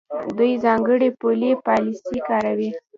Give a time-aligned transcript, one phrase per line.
[0.37, 2.69] دوی ځانګړې پولي پالیسۍ کاروي.